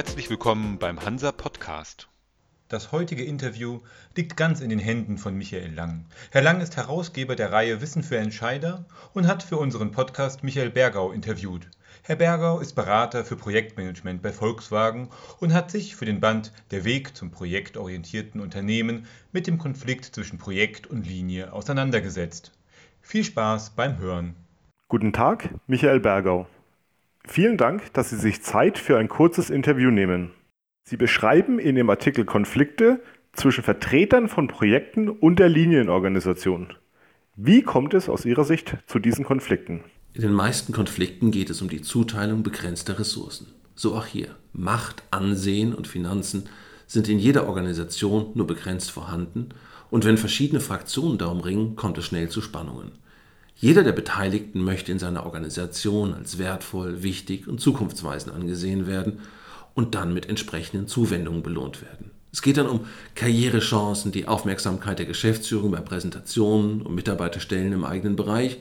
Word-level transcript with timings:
Herzlich 0.00 0.30
willkommen 0.30 0.78
beim 0.78 1.04
Hansa 1.04 1.30
Podcast. 1.30 2.08
Das 2.68 2.90
heutige 2.90 3.22
Interview 3.22 3.80
liegt 4.16 4.34
ganz 4.34 4.62
in 4.62 4.70
den 4.70 4.78
Händen 4.78 5.18
von 5.18 5.34
Michael 5.34 5.74
Lang. 5.74 6.06
Herr 6.30 6.40
Lang 6.40 6.62
ist 6.62 6.78
Herausgeber 6.78 7.36
der 7.36 7.52
Reihe 7.52 7.82
Wissen 7.82 8.02
für 8.02 8.16
Entscheider 8.16 8.86
und 9.12 9.26
hat 9.26 9.42
für 9.42 9.58
unseren 9.58 9.90
Podcast 9.90 10.42
Michael 10.42 10.70
Bergau 10.70 11.12
interviewt. 11.12 11.68
Herr 12.02 12.16
Bergau 12.16 12.60
ist 12.60 12.72
Berater 12.72 13.26
für 13.26 13.36
Projektmanagement 13.36 14.22
bei 14.22 14.32
Volkswagen 14.32 15.10
und 15.38 15.52
hat 15.52 15.70
sich 15.70 15.96
für 15.96 16.06
den 16.06 16.18
Band 16.20 16.50
Der 16.70 16.86
Weg 16.86 17.14
zum 17.14 17.30
projektorientierten 17.30 18.40
Unternehmen 18.40 19.04
mit 19.32 19.46
dem 19.46 19.58
Konflikt 19.58 20.06
zwischen 20.06 20.38
Projekt 20.38 20.86
und 20.86 21.06
Linie 21.06 21.52
auseinandergesetzt. 21.52 22.52
Viel 23.02 23.24
Spaß 23.24 23.74
beim 23.76 23.98
Hören. 23.98 24.34
Guten 24.88 25.12
Tag, 25.12 25.50
Michael 25.66 26.00
Bergau. 26.00 26.46
Vielen 27.26 27.56
Dank, 27.56 27.92
dass 27.92 28.10
Sie 28.10 28.16
sich 28.16 28.42
Zeit 28.42 28.78
für 28.78 28.98
ein 28.98 29.08
kurzes 29.08 29.50
Interview 29.50 29.90
nehmen. 29.90 30.32
Sie 30.84 30.96
beschreiben 30.96 31.58
in 31.58 31.76
Ihrem 31.76 31.90
Artikel 31.90 32.24
Konflikte 32.24 33.00
zwischen 33.32 33.62
Vertretern 33.62 34.28
von 34.28 34.48
Projekten 34.48 35.08
und 35.08 35.38
der 35.38 35.48
Linienorganisation. 35.48 36.74
Wie 37.36 37.62
kommt 37.62 37.94
es 37.94 38.08
aus 38.08 38.24
Ihrer 38.24 38.44
Sicht 38.44 38.76
zu 38.86 38.98
diesen 38.98 39.24
Konflikten? 39.24 39.84
In 40.12 40.22
den 40.22 40.32
meisten 40.32 40.72
Konflikten 40.72 41.30
geht 41.30 41.50
es 41.50 41.62
um 41.62 41.68
die 41.68 41.82
Zuteilung 41.82 42.42
begrenzter 42.42 42.98
Ressourcen. 42.98 43.52
So 43.76 43.94
auch 43.94 44.06
hier. 44.06 44.34
Macht, 44.52 45.04
Ansehen 45.10 45.72
und 45.74 45.86
Finanzen 45.86 46.48
sind 46.86 47.08
in 47.08 47.20
jeder 47.20 47.46
Organisation 47.46 48.32
nur 48.34 48.46
begrenzt 48.46 48.90
vorhanden 48.90 49.50
und 49.90 50.04
wenn 50.04 50.18
verschiedene 50.18 50.60
Fraktionen 50.60 51.18
darum 51.18 51.40
ringen, 51.40 51.76
kommt 51.76 51.96
es 51.98 52.06
schnell 52.06 52.28
zu 52.28 52.40
Spannungen. 52.40 52.92
Jeder 53.60 53.82
der 53.84 53.92
Beteiligten 53.92 54.62
möchte 54.64 54.90
in 54.90 54.98
seiner 54.98 55.26
Organisation 55.26 56.14
als 56.14 56.38
wertvoll, 56.38 57.02
wichtig 57.02 57.46
und 57.46 57.60
zukunftsweisend 57.60 58.34
angesehen 58.34 58.86
werden 58.86 59.20
und 59.74 59.94
dann 59.94 60.14
mit 60.14 60.30
entsprechenden 60.30 60.88
Zuwendungen 60.88 61.42
belohnt 61.42 61.82
werden. 61.82 62.10
Es 62.32 62.40
geht 62.40 62.56
dann 62.56 62.68
um 62.68 62.86
Karrierechancen, 63.14 64.12
die 64.12 64.26
Aufmerksamkeit 64.26 64.98
der 64.98 65.04
Geschäftsführung 65.04 65.72
bei 65.72 65.80
Präsentationen 65.80 66.80
und 66.80 66.94
Mitarbeiterstellen 66.94 67.74
im 67.74 67.84
eigenen 67.84 68.16
Bereich 68.16 68.56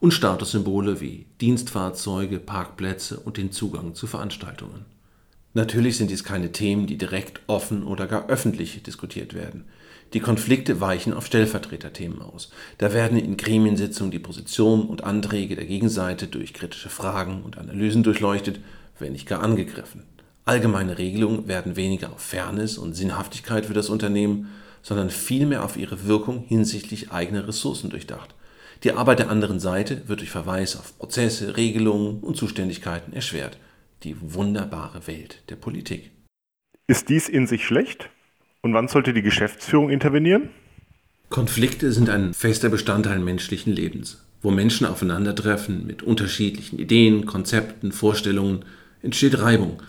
und 0.00 0.12
Statussymbole 0.12 1.00
wie 1.00 1.24
Dienstfahrzeuge, 1.40 2.38
Parkplätze 2.38 3.20
und 3.20 3.38
den 3.38 3.52
Zugang 3.52 3.94
zu 3.94 4.06
Veranstaltungen. 4.06 4.84
Natürlich 5.54 5.96
sind 5.96 6.10
dies 6.10 6.24
keine 6.24 6.52
Themen, 6.52 6.86
die 6.86 6.98
direkt 6.98 7.40
offen 7.46 7.84
oder 7.84 8.06
gar 8.06 8.28
öffentlich 8.28 8.82
diskutiert 8.82 9.32
werden. 9.32 9.64
Die 10.12 10.20
Konflikte 10.20 10.80
weichen 10.80 11.14
auf 11.14 11.24
Stellvertreterthemen 11.24 12.20
aus. 12.20 12.50
Da 12.78 12.92
werden 12.92 13.18
in 13.18 13.38
Gremiensitzungen 13.38 14.10
die 14.10 14.18
Positionen 14.18 14.84
und 14.84 15.04
Anträge 15.04 15.56
der 15.56 15.64
Gegenseite 15.64 16.26
durch 16.26 16.52
kritische 16.52 16.90
Fragen 16.90 17.42
und 17.42 17.56
Analysen 17.56 18.02
durchleuchtet, 18.02 18.60
wenn 18.98 19.12
nicht 19.12 19.26
gar 19.26 19.42
angegriffen. 19.42 20.04
Allgemeine 20.44 20.98
Regelungen 20.98 21.48
werden 21.48 21.76
weniger 21.76 22.12
auf 22.12 22.20
Fairness 22.20 22.76
und 22.76 22.94
Sinnhaftigkeit 22.94 23.64
für 23.66 23.74
das 23.74 23.88
Unternehmen, 23.88 24.50
sondern 24.82 25.08
vielmehr 25.08 25.64
auf 25.64 25.76
ihre 25.76 26.06
Wirkung 26.06 26.44
hinsichtlich 26.46 27.10
eigener 27.10 27.48
Ressourcen 27.48 27.88
durchdacht. 27.88 28.34
Die 28.82 28.92
Arbeit 28.92 29.20
der 29.20 29.30
anderen 29.30 29.60
Seite 29.60 30.08
wird 30.08 30.20
durch 30.20 30.30
Verweis 30.30 30.76
auf 30.76 30.98
Prozesse, 30.98 31.56
Regelungen 31.56 32.20
und 32.20 32.36
Zuständigkeiten 32.36 33.12
erschwert. 33.12 33.56
Die 34.02 34.16
wunderbare 34.20 35.06
Welt 35.06 35.42
der 35.48 35.56
Politik. 35.56 36.10
Ist 36.88 37.08
dies 37.08 37.28
in 37.28 37.46
sich 37.46 37.64
schlecht? 37.64 38.10
Und 38.64 38.74
wann 38.74 38.86
sollte 38.86 39.12
die 39.12 39.22
Geschäftsführung 39.22 39.90
intervenieren? 39.90 40.48
Konflikte 41.30 41.90
sind 41.90 42.08
ein 42.08 42.32
fester 42.32 42.68
Bestandteil 42.68 43.18
menschlichen 43.18 43.72
Lebens. 43.72 44.22
Wo 44.40 44.52
Menschen 44.52 44.86
aufeinandertreffen 44.86 45.84
mit 45.84 46.04
unterschiedlichen 46.04 46.78
Ideen, 46.78 47.26
Konzepten, 47.26 47.90
Vorstellungen, 47.90 48.64
entsteht 49.02 49.40
Reibung. 49.40 49.82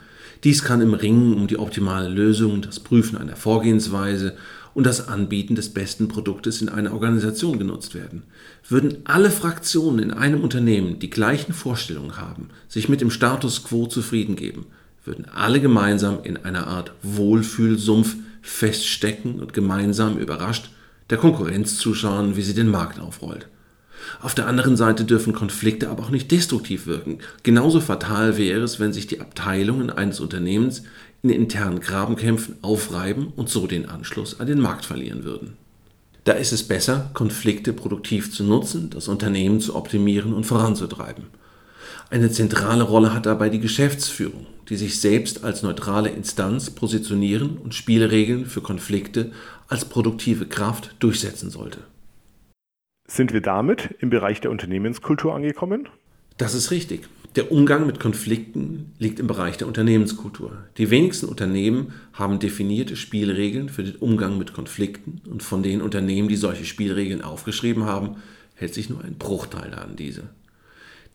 Dies 0.43 0.63
kann 0.63 0.81
im 0.81 0.95
Ringen 0.95 1.35
um 1.35 1.45
die 1.45 1.59
optimale 1.59 2.09
Lösung, 2.09 2.63
das 2.63 2.79
Prüfen 2.79 3.15
einer 3.15 3.35
Vorgehensweise 3.35 4.35
und 4.73 4.87
das 4.87 5.07
Anbieten 5.07 5.53
des 5.53 5.71
besten 5.71 6.07
Produktes 6.07 6.59
in 6.59 6.69
einer 6.69 6.93
Organisation 6.93 7.59
genutzt 7.59 7.93
werden. 7.93 8.23
Würden 8.67 8.97
alle 9.03 9.29
Fraktionen 9.29 9.99
in 9.99 10.11
einem 10.11 10.41
Unternehmen 10.41 10.97
die 10.97 11.11
gleichen 11.11 11.53
Vorstellungen 11.53 12.17
haben, 12.17 12.49
sich 12.67 12.89
mit 12.89 13.01
dem 13.01 13.11
Status 13.11 13.63
quo 13.63 13.85
zufrieden 13.85 14.35
geben, 14.35 14.65
würden 15.05 15.25
alle 15.25 15.61
gemeinsam 15.61 16.19
in 16.23 16.37
einer 16.37 16.65
Art 16.65 16.91
Wohlfühlsumpf 17.03 18.15
feststecken 18.43 19.39
und 19.39 19.53
gemeinsam 19.53 20.19
überrascht 20.19 20.69
der 21.09 21.17
Konkurrenz 21.17 21.77
zuschauen, 21.77 22.35
wie 22.35 22.43
sie 22.43 22.53
den 22.53 22.69
Markt 22.69 22.99
aufrollt. 22.99 23.47
Auf 24.21 24.35
der 24.35 24.47
anderen 24.47 24.75
Seite 24.75 25.05
dürfen 25.05 25.33
Konflikte 25.33 25.89
aber 25.89 26.03
auch 26.03 26.09
nicht 26.09 26.29
destruktiv 26.29 26.85
wirken. 26.85 27.19
Genauso 27.43 27.79
fatal 27.79 28.37
wäre 28.37 28.61
es, 28.61 28.79
wenn 28.79 28.93
sich 28.93 29.07
die 29.07 29.21
Abteilungen 29.21 29.89
eines 29.89 30.19
Unternehmens 30.19 30.83
in 31.23 31.29
internen 31.29 31.79
Grabenkämpfen 31.79 32.55
aufreiben 32.61 33.27
und 33.35 33.49
so 33.49 33.65
den 33.65 33.87
Anschluss 33.87 34.39
an 34.39 34.47
den 34.47 34.59
Markt 34.59 34.85
verlieren 34.85 35.23
würden. 35.23 35.53
Da 36.25 36.33
ist 36.33 36.51
es 36.51 36.63
besser, 36.63 37.11
Konflikte 37.13 37.73
produktiv 37.73 38.33
zu 38.33 38.43
nutzen, 38.43 38.89
das 38.89 39.07
Unternehmen 39.07 39.61
zu 39.61 39.75
optimieren 39.75 40.33
und 40.33 40.45
voranzutreiben. 40.45 41.25
Eine 42.09 42.31
zentrale 42.31 42.83
Rolle 42.83 43.13
hat 43.13 43.25
dabei 43.25 43.49
die 43.49 43.59
Geschäftsführung, 43.59 44.45
die 44.69 44.75
sich 44.75 44.99
selbst 44.99 45.43
als 45.43 45.63
neutrale 45.63 46.09
Instanz 46.09 46.69
positionieren 46.69 47.57
und 47.57 47.73
Spielregeln 47.73 48.45
für 48.45 48.61
Konflikte 48.61 49.31
als 49.67 49.85
produktive 49.85 50.45
Kraft 50.45 50.95
durchsetzen 50.99 51.49
sollte. 51.49 51.79
Sind 53.07 53.33
wir 53.33 53.41
damit 53.41 53.95
im 53.99 54.09
Bereich 54.09 54.41
der 54.41 54.51
Unternehmenskultur 54.51 55.35
angekommen? 55.35 55.89
Das 56.37 56.53
ist 56.53 56.71
richtig. 56.71 57.07
Der 57.35 57.51
Umgang 57.51 57.87
mit 57.87 57.99
Konflikten 57.99 58.93
liegt 58.99 59.19
im 59.19 59.25
Bereich 59.25 59.57
der 59.57 59.67
Unternehmenskultur. 59.67 60.51
Die 60.77 60.91
wenigsten 60.91 61.25
Unternehmen 61.25 61.93
haben 62.13 62.37
definierte 62.37 62.95
Spielregeln 62.95 63.69
für 63.69 63.83
den 63.83 63.95
Umgang 63.95 64.37
mit 64.37 64.53
Konflikten 64.53 65.21
und 65.29 65.41
von 65.41 65.63
den 65.63 65.81
Unternehmen, 65.81 66.27
die 66.27 66.35
solche 66.35 66.65
Spielregeln 66.65 67.23
aufgeschrieben 67.23 67.85
haben, 67.85 68.17
hält 68.53 68.75
sich 68.75 68.89
nur 68.89 69.03
ein 69.03 69.15
Bruchteil 69.15 69.73
an 69.73 69.95
diese. 69.95 70.29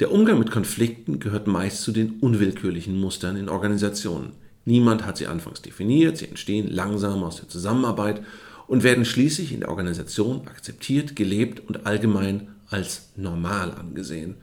Der 0.00 0.12
Umgang 0.12 0.38
mit 0.38 0.52
Konflikten 0.52 1.18
gehört 1.18 1.48
meist 1.48 1.82
zu 1.82 1.90
den 1.90 2.20
unwillkürlichen 2.20 3.00
Mustern 3.00 3.36
in 3.36 3.48
Organisationen. 3.48 4.30
Niemand 4.64 5.04
hat 5.04 5.16
sie 5.16 5.26
anfangs 5.26 5.60
definiert, 5.60 6.18
sie 6.18 6.28
entstehen 6.28 6.70
langsam 6.70 7.24
aus 7.24 7.36
der 7.36 7.48
Zusammenarbeit 7.48 8.22
und 8.68 8.84
werden 8.84 9.04
schließlich 9.04 9.52
in 9.52 9.60
der 9.60 9.70
Organisation 9.70 10.46
akzeptiert, 10.46 11.16
gelebt 11.16 11.68
und 11.68 11.84
allgemein 11.84 12.46
als 12.68 13.08
normal 13.16 13.72
angesehen. 13.72 14.36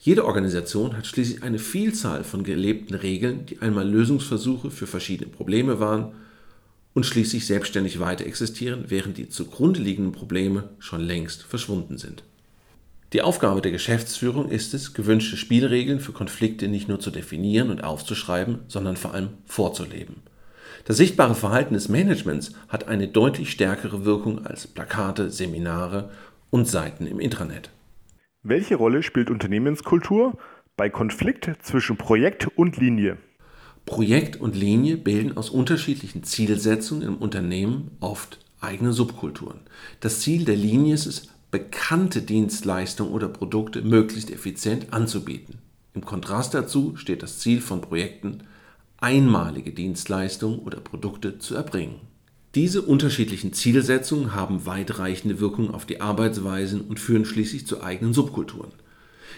Jede 0.00 0.24
Organisation 0.24 0.96
hat 0.96 1.06
schließlich 1.06 1.42
eine 1.42 1.58
Vielzahl 1.58 2.24
von 2.24 2.42
gelebten 2.42 2.94
Regeln, 2.94 3.44
die 3.44 3.60
einmal 3.60 3.86
Lösungsversuche 3.86 4.70
für 4.70 4.86
verschiedene 4.86 5.30
Probleme 5.30 5.78
waren 5.78 6.12
und 6.94 7.04
schließlich 7.04 7.46
selbstständig 7.46 8.00
weiter 8.00 8.24
existieren, 8.24 8.86
während 8.88 9.18
die 9.18 9.28
zugrunde 9.28 9.80
liegenden 9.80 10.12
Probleme 10.12 10.70
schon 10.78 11.02
längst 11.02 11.42
verschwunden 11.42 11.98
sind. 11.98 12.24
Die 13.12 13.20
Aufgabe 13.20 13.60
der 13.60 13.72
Geschäftsführung 13.72 14.48
ist 14.48 14.72
es, 14.72 14.94
gewünschte 14.94 15.36
Spielregeln 15.36 16.00
für 16.00 16.12
Konflikte 16.12 16.66
nicht 16.68 16.88
nur 16.88 16.98
zu 16.98 17.10
definieren 17.10 17.70
und 17.70 17.84
aufzuschreiben, 17.84 18.60
sondern 18.68 18.96
vor 18.96 19.12
allem 19.12 19.30
vorzuleben. 19.44 20.22
Das 20.86 20.96
sichtbare 20.96 21.34
Verhalten 21.34 21.74
des 21.74 21.90
Managements 21.90 22.54
hat 22.68 22.88
eine 22.88 23.08
deutlich 23.08 23.50
stärkere 23.50 24.06
Wirkung 24.06 24.46
als 24.46 24.66
Plakate, 24.66 25.30
Seminare 25.30 26.10
und 26.48 26.66
Seiten 26.66 27.06
im 27.06 27.20
Intranet. 27.20 27.70
Welche 28.42 28.76
Rolle 28.76 29.02
spielt 29.02 29.30
Unternehmenskultur 29.30 30.38
bei 30.76 30.88
Konflikt 30.88 31.50
zwischen 31.62 31.98
Projekt 31.98 32.48
und 32.56 32.78
Linie? 32.78 33.18
Projekt 33.84 34.40
und 34.40 34.56
Linie 34.56 34.96
bilden 34.96 35.36
aus 35.36 35.50
unterschiedlichen 35.50 36.24
Zielsetzungen 36.24 37.02
im 37.02 37.16
Unternehmen 37.16 37.90
oft 38.00 38.38
eigene 38.60 38.92
Subkulturen. 38.92 39.60
Das 40.00 40.20
Ziel 40.20 40.44
der 40.44 40.56
Linie 40.56 40.94
ist 40.94 41.06
es, 41.06 41.31
bekannte 41.52 42.22
Dienstleistungen 42.22 43.12
oder 43.12 43.28
Produkte 43.28 43.82
möglichst 43.82 44.30
effizient 44.30 44.92
anzubieten. 44.92 45.58
Im 45.94 46.04
Kontrast 46.04 46.54
dazu 46.54 46.96
steht 46.96 47.22
das 47.22 47.38
Ziel 47.38 47.60
von 47.60 47.82
Projekten, 47.82 48.44
einmalige 48.96 49.70
Dienstleistungen 49.70 50.60
oder 50.60 50.80
Produkte 50.80 51.38
zu 51.38 51.54
erbringen. 51.54 51.96
Diese 52.54 52.80
unterschiedlichen 52.82 53.52
Zielsetzungen 53.52 54.34
haben 54.34 54.64
weitreichende 54.64 55.40
Wirkungen 55.40 55.72
auf 55.72 55.84
die 55.84 56.00
Arbeitsweisen 56.00 56.80
und 56.80 56.98
führen 56.98 57.26
schließlich 57.26 57.66
zu 57.66 57.82
eigenen 57.82 58.14
Subkulturen. 58.14 58.72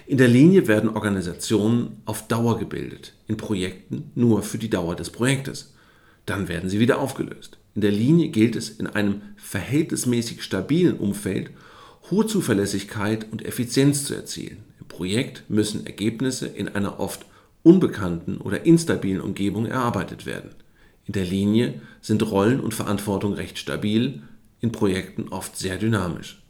In 0.07 0.19
der 0.19 0.29
Linie 0.29 0.69
werden 0.69 0.91
Organisationen 0.91 2.01
auf 2.05 2.29
Dauer 2.29 2.59
gebildet, 2.59 3.15
in 3.27 3.37
Projekten 3.37 4.13
nur 4.15 4.43
für 4.43 4.59
die 4.59 4.71
Dauer 4.71 4.95
des 4.95 5.11
Projektes. 5.11 5.75
Dann 6.27 6.47
werden 6.47 6.71
sie 6.71 6.79
wieder 6.79 7.01
aufgelöst. 7.01 7.59
In 7.75 7.81
der 7.81 7.93
Linie 7.93 8.29
gilt 8.29 8.55
es, 8.55 8.71
in 8.71 8.87
einem 8.87 9.23
verhältnismäßig 9.37 10.43
stabilen 10.45 10.97
Umfeld 10.97 11.51
hohe 12.11 12.27
Zuverlässigkeit 12.27 13.27
und 13.31 13.45
Effizienz 13.45 14.05
zu 14.05 14.15
erzielen. 14.15 14.65
Im 14.81 14.87
Projekt 14.87 15.45
müssen 15.49 15.87
Ergebnisse 15.87 16.47
in 16.47 16.69
einer 16.69 17.01
oft 17.01 17.25
unbekannten 17.63 18.39
oder 18.39 18.67
instabilen 18.67 19.21
Umgebung 19.21 19.67
erarbeitet 19.67 20.27
werden. 20.27 20.51
In 21.07 21.13
der 21.13 21.25
Linie 21.25 21.81
sind 22.01 22.31
Rollen 22.31 22.61
und 22.61 22.75
Verantwortung 22.75 23.35
recht 23.35 23.59
stabil, 23.59 24.23
in 24.61 24.73
Projekten 24.73 25.29
oft 25.29 25.57
sehr 25.57 25.77
dynamisch. 25.77 26.43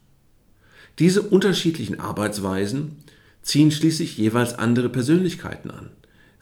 Diese 0.98 1.22
unterschiedlichen 1.22 1.98
Arbeitsweisen 1.98 2.96
ziehen 3.42 3.70
schließlich 3.70 4.16
jeweils 4.16 4.54
andere 4.54 4.88
Persönlichkeiten 4.88 5.70
an. 5.70 5.90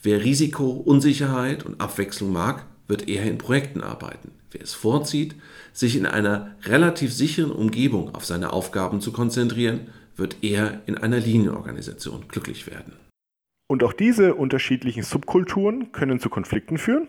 Wer 0.02 0.24
Risiko, 0.24 0.70
Unsicherheit 0.70 1.64
und 1.64 1.80
Abwechslung 1.80 2.32
mag, 2.32 2.66
wird 2.88 3.08
eher 3.08 3.24
in 3.24 3.38
Projekten 3.38 3.80
arbeiten. 3.80 4.32
Wer 4.50 4.62
es 4.62 4.74
vorzieht, 4.74 5.34
sich 5.72 5.96
in 5.96 6.06
einer 6.06 6.56
relativ 6.64 7.12
sicheren 7.12 7.52
Umgebung 7.52 8.14
auf 8.14 8.24
seine 8.24 8.52
Aufgaben 8.52 9.00
zu 9.00 9.12
konzentrieren, 9.12 9.88
wird 10.16 10.42
eher 10.42 10.82
in 10.86 10.98
einer 10.98 11.20
Linienorganisation 11.20 12.28
glücklich 12.28 12.66
werden. 12.66 12.94
Und 13.66 13.82
auch 13.82 13.94
diese 13.94 14.34
unterschiedlichen 14.34 15.02
Subkulturen 15.02 15.92
können 15.92 16.20
zu 16.20 16.28
Konflikten 16.28 16.76
führen? 16.76 17.08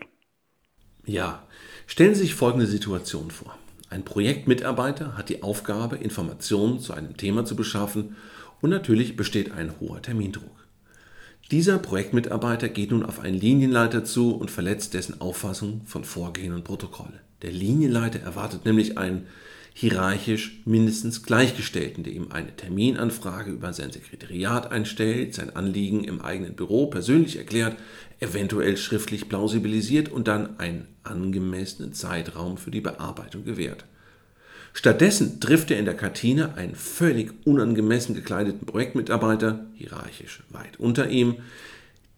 Ja, 1.04 1.46
stellen 1.86 2.14
Sie 2.14 2.22
sich 2.22 2.34
folgende 2.34 2.66
Situation 2.66 3.30
vor. 3.30 3.58
Ein 3.90 4.04
Projektmitarbeiter 4.04 5.16
hat 5.16 5.28
die 5.28 5.42
Aufgabe, 5.42 5.96
Informationen 5.96 6.80
zu 6.80 6.94
einem 6.94 7.16
Thema 7.18 7.44
zu 7.44 7.54
beschaffen 7.54 8.16
und 8.62 8.70
natürlich 8.70 9.16
besteht 9.16 9.52
ein 9.52 9.78
hoher 9.78 10.00
Termindruck. 10.00 10.63
Dieser 11.50 11.78
Projektmitarbeiter 11.78 12.70
geht 12.70 12.90
nun 12.90 13.04
auf 13.04 13.20
einen 13.20 13.38
Linienleiter 13.38 14.02
zu 14.02 14.34
und 14.34 14.50
verletzt 14.50 14.94
dessen 14.94 15.20
Auffassung 15.20 15.82
von 15.84 16.04
Vorgehen 16.04 16.54
und 16.54 16.64
Protokoll. 16.64 17.12
Der 17.42 17.52
Linienleiter 17.52 18.20
erwartet 18.20 18.64
nämlich 18.64 18.96
einen 18.96 19.26
hierarchisch 19.74 20.62
mindestens 20.64 21.22
Gleichgestellten, 21.22 22.02
der 22.02 22.14
ihm 22.14 22.28
eine 22.30 22.56
Terminanfrage 22.56 23.50
über 23.50 23.74
sein 23.74 23.90
Sekretariat 23.92 24.72
einstellt, 24.72 25.34
sein 25.34 25.54
Anliegen 25.54 26.04
im 26.04 26.22
eigenen 26.22 26.54
Büro 26.54 26.86
persönlich 26.86 27.36
erklärt, 27.36 27.76
eventuell 28.20 28.78
schriftlich 28.78 29.28
plausibilisiert 29.28 30.08
und 30.10 30.28
dann 30.28 30.58
einen 30.58 30.86
angemessenen 31.02 31.92
Zeitraum 31.92 32.56
für 32.56 32.70
die 32.70 32.80
Bearbeitung 32.80 33.44
gewährt. 33.44 33.84
Stattdessen 34.76 35.40
trifft 35.40 35.70
er 35.70 35.78
in 35.78 35.84
der 35.84 35.96
Kantine 35.96 36.56
einen 36.56 36.74
völlig 36.74 37.32
unangemessen 37.46 38.14
gekleideten 38.14 38.66
Projektmitarbeiter, 38.66 39.66
hierarchisch 39.72 40.42
weit 40.50 40.78
unter 40.80 41.08
ihm, 41.08 41.36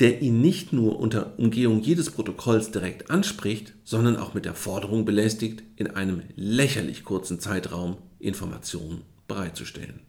der 0.01 0.23
ihn 0.23 0.41
nicht 0.41 0.73
nur 0.73 0.99
unter 0.99 1.39
Umgehung 1.39 1.81
jedes 1.81 2.11
Protokolls 2.11 2.71
direkt 2.71 3.11
anspricht, 3.11 3.75
sondern 3.85 4.17
auch 4.17 4.33
mit 4.33 4.47
der 4.47 4.55
Forderung 4.55 5.05
belästigt, 5.05 5.63
in 5.77 5.89
einem 5.89 6.23
lächerlich 6.35 7.05
kurzen 7.05 7.41
Zeitraum 7.41 7.99
Informationen 8.19 9.03
bereitzustellen. 9.29 10.01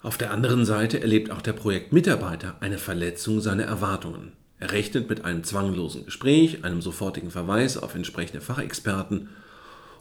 Auf 0.00 0.16
der 0.16 0.30
anderen 0.30 0.64
Seite 0.64 1.00
erlebt 1.00 1.32
auch 1.32 1.42
der 1.42 1.54
Projektmitarbeiter 1.54 2.56
eine 2.60 2.78
Verletzung 2.78 3.40
seiner 3.40 3.64
Erwartungen. 3.64 4.32
Er 4.60 4.70
rechnet 4.70 5.08
mit 5.08 5.24
einem 5.24 5.42
zwanglosen 5.42 6.04
Gespräch, 6.04 6.64
einem 6.64 6.82
sofortigen 6.82 7.32
Verweis 7.32 7.76
auf 7.76 7.96
entsprechende 7.96 8.40
Fachexperten 8.40 9.28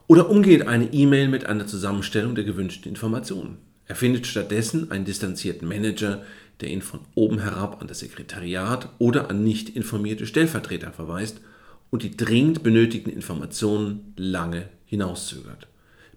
oder 0.08 0.30
umgeht 0.30 0.68
eine 0.68 0.94
E-Mail 0.94 1.28
mit 1.28 1.46
einer 1.46 1.68
Zusammenstellung 1.68 2.34
der 2.34 2.46
gewünschten 2.46 2.90
Informationen. 2.90 3.58
Er 3.86 3.96
findet 3.96 4.26
stattdessen 4.28 4.92
einen 4.92 5.06
distanzierten 5.06 5.68
Manager, 5.68 6.24
der 6.62 6.70
ihn 6.70 6.82
von 6.82 7.02
oben 7.16 7.40
herab 7.40 7.82
an 7.82 7.88
das 7.88 8.00
Sekretariat 8.00 8.90
oder 9.00 9.30
an 9.30 9.44
nicht 9.44 9.70
informierte 9.70 10.26
Stellvertreter 10.26 10.92
verweist 10.92 11.42
und 11.90 12.04
die 12.04 12.18
dringend 12.18 12.64
benötigten 12.64 13.12
Informationen 13.12 14.14
lange 14.18 14.70
hinauszögert. 14.86 15.68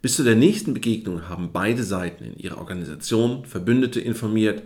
Bis 0.03 0.17
zu 0.17 0.25
der 0.25 0.35
nächsten 0.35 0.73
Begegnung 0.73 1.29
haben 1.29 1.53
beide 1.53 1.85
Seiten 1.85 2.25
in 2.25 2.37
ihrer 2.39 2.59
Organisation 2.59 3.45
Verbündete 3.45 4.01
informiert 4.01 4.63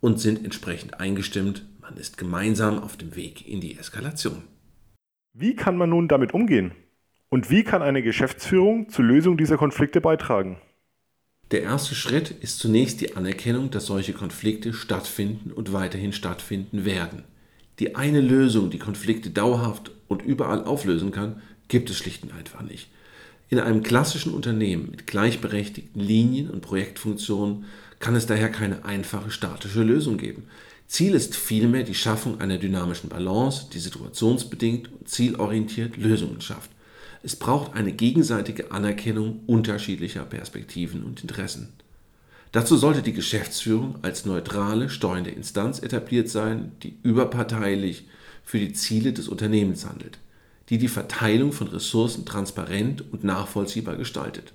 und 0.00 0.18
sind 0.18 0.44
entsprechend 0.44 0.98
eingestimmt. 0.98 1.66
Man 1.82 1.96
ist 1.98 2.16
gemeinsam 2.16 2.78
auf 2.78 2.96
dem 2.96 3.14
Weg 3.14 3.46
in 3.46 3.60
die 3.60 3.76
Eskalation. 3.76 4.42
Wie 5.34 5.54
kann 5.54 5.76
man 5.76 5.90
nun 5.90 6.08
damit 6.08 6.32
umgehen? 6.32 6.72
Und 7.32 7.48
wie 7.48 7.62
kann 7.62 7.80
eine 7.80 8.02
Geschäftsführung 8.02 8.88
zur 8.88 9.04
Lösung 9.04 9.36
dieser 9.36 9.56
Konflikte 9.56 10.00
beitragen? 10.00 10.60
Der 11.52 11.62
erste 11.62 11.94
Schritt 11.94 12.32
ist 12.32 12.58
zunächst 12.58 13.00
die 13.00 13.16
Anerkennung, 13.16 13.70
dass 13.70 13.86
solche 13.86 14.12
Konflikte 14.12 14.72
stattfinden 14.72 15.52
und 15.52 15.72
weiterhin 15.72 16.12
stattfinden 16.12 16.84
werden. 16.84 17.22
Die 17.78 17.94
eine 17.94 18.20
Lösung, 18.20 18.70
die 18.70 18.80
Konflikte 18.80 19.30
dauerhaft 19.30 19.92
und 20.08 20.22
überall 20.22 20.64
auflösen 20.64 21.12
kann, 21.12 21.40
gibt 21.68 21.88
es 21.88 21.98
schlicht 21.98 22.24
und 22.24 22.32
einfach 22.32 22.62
nicht. 22.62 22.90
In 23.48 23.60
einem 23.60 23.84
klassischen 23.84 24.34
Unternehmen 24.34 24.90
mit 24.90 25.06
gleichberechtigten 25.06 26.02
Linien 26.02 26.50
und 26.50 26.62
Projektfunktionen 26.62 27.64
kann 28.00 28.16
es 28.16 28.26
daher 28.26 28.48
keine 28.48 28.84
einfache 28.84 29.30
statische 29.30 29.84
Lösung 29.84 30.16
geben. 30.18 30.48
Ziel 30.88 31.14
ist 31.14 31.36
vielmehr 31.36 31.84
die 31.84 31.94
Schaffung 31.94 32.40
einer 32.40 32.58
dynamischen 32.58 33.08
Balance, 33.08 33.66
die 33.72 33.78
situationsbedingt 33.78 34.90
und 34.90 35.08
zielorientiert 35.08 35.96
Lösungen 35.96 36.40
schafft. 36.40 36.70
Es 37.22 37.36
braucht 37.36 37.74
eine 37.74 37.92
gegenseitige 37.92 38.72
Anerkennung 38.72 39.40
unterschiedlicher 39.46 40.24
Perspektiven 40.24 41.04
und 41.04 41.20
Interessen. 41.20 41.68
Dazu 42.52 42.76
sollte 42.76 43.02
die 43.02 43.12
Geschäftsführung 43.12 43.96
als 44.02 44.24
neutrale, 44.24 44.88
steuernde 44.88 45.30
Instanz 45.30 45.80
etabliert 45.80 46.28
sein, 46.28 46.72
die 46.82 46.96
überparteilich 47.02 48.06
für 48.42 48.58
die 48.58 48.72
Ziele 48.72 49.12
des 49.12 49.28
Unternehmens 49.28 49.86
handelt, 49.86 50.18
die 50.68 50.78
die 50.78 50.88
Verteilung 50.88 51.52
von 51.52 51.68
Ressourcen 51.68 52.24
transparent 52.24 53.04
und 53.12 53.22
nachvollziehbar 53.22 53.96
gestaltet, 53.96 54.52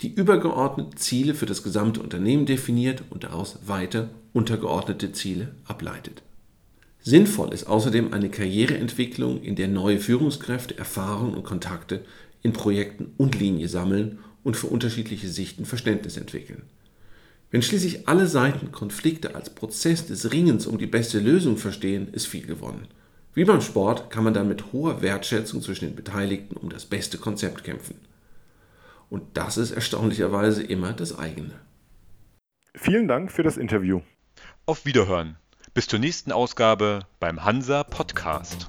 die 0.00 0.14
übergeordnete 0.14 0.96
Ziele 0.96 1.34
für 1.34 1.46
das 1.46 1.62
gesamte 1.62 2.00
Unternehmen 2.00 2.46
definiert 2.46 3.02
und 3.10 3.24
daraus 3.24 3.58
weiter 3.66 4.08
untergeordnete 4.32 5.12
Ziele 5.12 5.54
ableitet. 5.66 6.22
Sinnvoll 7.06 7.54
ist 7.54 7.68
außerdem 7.68 8.12
eine 8.12 8.30
Karriereentwicklung, 8.30 9.40
in 9.40 9.54
der 9.54 9.68
neue 9.68 10.00
Führungskräfte 10.00 10.76
Erfahrungen 10.76 11.34
und 11.34 11.44
Kontakte 11.44 12.04
in 12.42 12.52
Projekten 12.52 13.12
und 13.16 13.38
Linie 13.38 13.68
sammeln 13.68 14.18
und 14.42 14.56
für 14.56 14.66
unterschiedliche 14.66 15.28
Sichten 15.28 15.66
Verständnis 15.66 16.16
entwickeln. 16.16 16.62
Wenn 17.52 17.62
schließlich 17.62 18.08
alle 18.08 18.26
Seiten 18.26 18.72
Konflikte 18.72 19.36
als 19.36 19.50
Prozess 19.50 20.08
des 20.08 20.32
Ringens 20.32 20.66
um 20.66 20.78
die 20.78 20.88
beste 20.88 21.20
Lösung 21.20 21.58
verstehen, 21.58 22.08
ist 22.10 22.26
viel 22.26 22.44
gewonnen. 22.44 22.88
Wie 23.34 23.44
beim 23.44 23.60
Sport 23.60 24.10
kann 24.10 24.24
man 24.24 24.34
dann 24.34 24.48
mit 24.48 24.72
hoher 24.72 25.00
Wertschätzung 25.00 25.62
zwischen 25.62 25.84
den 25.84 25.94
Beteiligten 25.94 26.56
um 26.56 26.70
das 26.70 26.86
beste 26.86 27.18
Konzept 27.18 27.62
kämpfen. 27.62 28.00
Und 29.10 29.22
das 29.34 29.58
ist 29.58 29.70
erstaunlicherweise 29.70 30.64
immer 30.64 30.92
das 30.92 31.16
eigene. 31.16 31.52
Vielen 32.74 33.06
Dank 33.06 33.30
für 33.30 33.44
das 33.44 33.56
Interview. 33.56 34.00
Auf 34.66 34.84
Wiederhören. 34.84 35.36
Bis 35.76 35.86
zur 35.86 35.98
nächsten 35.98 36.32
Ausgabe 36.32 37.00
beim 37.20 37.44
Hansa 37.44 37.84
Podcast. 37.84 38.66